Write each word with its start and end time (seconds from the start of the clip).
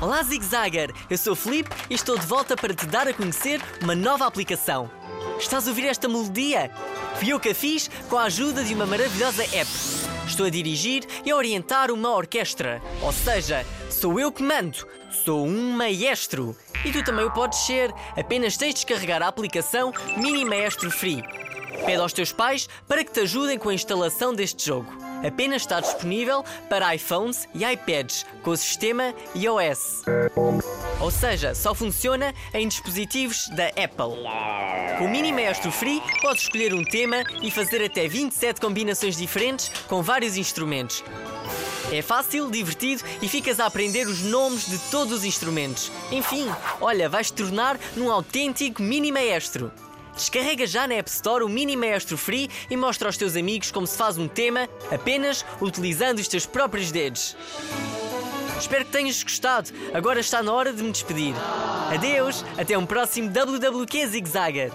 Olá 0.00 0.22
Zigzagger, 0.22 0.94
eu 1.10 1.18
sou 1.18 1.34
o 1.34 1.36
Felipe 1.36 1.68
e 1.90 1.94
estou 1.94 2.16
de 2.16 2.24
volta 2.24 2.56
para 2.56 2.72
te 2.72 2.86
dar 2.86 3.06
a 3.06 3.12
conhecer 3.12 3.60
uma 3.82 3.94
nova 3.94 4.26
aplicação. 4.26 4.90
Estás 5.38 5.66
a 5.66 5.70
ouvir 5.70 5.84
esta 5.84 6.08
melodia? 6.08 6.70
Fui 7.16 7.28
eu 7.28 7.38
que 7.38 7.50
a 7.50 7.54
fiz 7.54 7.90
com 8.08 8.16
a 8.16 8.22
ajuda 8.22 8.64
de 8.64 8.72
uma 8.72 8.86
maravilhosa 8.86 9.42
app. 9.54 9.70
Estou 10.26 10.46
a 10.46 10.50
dirigir 10.50 11.04
e 11.22 11.30
a 11.30 11.36
orientar 11.36 11.90
uma 11.90 12.16
orquestra, 12.16 12.80
ou 13.02 13.12
seja, 13.12 13.66
sou 13.90 14.18
eu 14.18 14.32
que 14.32 14.42
mando, 14.42 14.78
sou 15.10 15.46
um 15.46 15.72
maestro. 15.72 16.56
E 16.82 16.90
tu 16.90 17.04
também 17.04 17.26
o 17.26 17.30
podes 17.30 17.58
ser, 17.58 17.92
apenas 18.16 18.56
tens 18.56 18.68
de 18.68 18.86
descarregar 18.86 19.22
a 19.22 19.28
aplicação 19.28 19.92
Mini 20.16 20.46
Maestro 20.46 20.90
Free. 20.90 21.22
Pede 21.84 22.00
aos 22.00 22.14
teus 22.14 22.32
pais 22.32 22.70
para 22.88 23.04
que 23.04 23.12
te 23.12 23.20
ajudem 23.20 23.58
com 23.58 23.68
a 23.68 23.74
instalação 23.74 24.32
deste 24.32 24.64
jogo. 24.64 25.09
Apenas 25.26 25.62
está 25.62 25.80
disponível 25.80 26.44
para 26.68 26.94
iPhones 26.94 27.48
e 27.54 27.64
iPads 27.64 28.24
com 28.42 28.50
o 28.50 28.56
sistema 28.56 29.14
iOS. 29.34 30.02
Ou 31.00 31.10
seja, 31.10 31.54
só 31.54 31.74
funciona 31.74 32.34
em 32.52 32.68
dispositivos 32.68 33.48
da 33.50 33.68
Apple. 33.68 34.22
Com 34.98 35.06
o 35.06 35.08
Mini 35.08 35.32
Maestro 35.32 35.72
Free, 35.72 36.02
podes 36.20 36.42
escolher 36.42 36.74
um 36.74 36.84
tema 36.84 37.24
e 37.42 37.50
fazer 37.50 37.84
até 37.84 38.06
27 38.06 38.60
combinações 38.60 39.16
diferentes 39.16 39.70
com 39.88 40.02
vários 40.02 40.36
instrumentos. 40.36 41.02
É 41.92 42.02
fácil, 42.02 42.50
divertido 42.50 43.02
e 43.20 43.28
ficas 43.28 43.58
a 43.58 43.66
aprender 43.66 44.06
os 44.06 44.22
nomes 44.22 44.66
de 44.66 44.78
todos 44.90 45.12
os 45.12 45.24
instrumentos. 45.24 45.90
Enfim, 46.12 46.46
olha, 46.80 47.08
vais 47.08 47.30
te 47.30 47.34
tornar 47.34 47.78
num 47.96 48.12
autêntico 48.12 48.80
mini 48.80 49.10
maestro. 49.10 49.72
Descarrega 50.20 50.66
já 50.66 50.86
na 50.86 50.96
App 50.96 51.08
Store 51.08 51.42
o 51.42 51.48
Mini 51.48 51.74
Maestro 51.74 52.18
Free 52.18 52.50
e 52.68 52.76
mostra 52.76 53.08
aos 53.08 53.16
teus 53.16 53.36
amigos 53.36 53.70
como 53.70 53.86
se 53.86 53.96
faz 53.96 54.18
um 54.18 54.28
tema 54.28 54.68
apenas 54.92 55.46
utilizando 55.62 56.18
os 56.18 56.28
teus 56.28 56.44
próprios 56.44 56.92
dedos. 56.92 57.34
Espero 58.58 58.84
que 58.84 58.92
tenhas 58.92 59.22
gostado. 59.22 59.70
Agora 59.94 60.20
está 60.20 60.42
na 60.42 60.52
hora 60.52 60.74
de 60.74 60.82
me 60.82 60.92
despedir. 60.92 61.34
Adeus, 61.90 62.44
até 62.58 62.76
um 62.76 62.84
próximo 62.84 63.30
WWQ 63.30 64.08
Zigzagger. 64.08 64.70